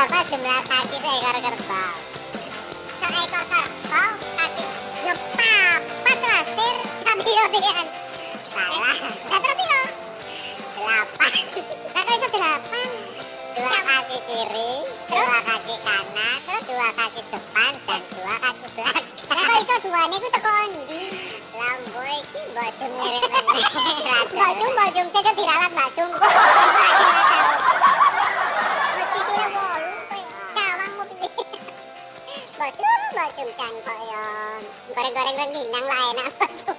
[0.00, 1.96] berapa jumlah kaki seekor kerbau?
[3.04, 4.64] Seekor kerbau kaki
[5.04, 6.74] yo papat lah sir
[7.04, 7.86] tapi yo pian.
[8.48, 8.96] Salah.
[9.28, 9.82] Lah terus piro?
[10.72, 11.32] Delapan.
[11.92, 12.88] Lah kok iso delapan?
[13.60, 14.72] Dua kaki kiri,
[15.12, 19.04] dua kaki kanan, terus dua kaki depan dan dua kaki belakang.
[19.04, 21.04] Lah kok iso duane ku teko ndi?
[21.60, 23.20] Lambo iki mbok jum ngirim
[24.32, 25.34] Mbok jum, mbok jum sesuk
[32.60, 34.28] บ่จุ่มบ่จุ่มจังไปยอ
[34.58, 34.60] ม
[34.96, 36.78] บ่รกบ่รกบ่นี่นางไลายนะบ่จุ่ม